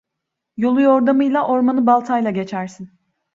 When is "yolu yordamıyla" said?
0.57-1.47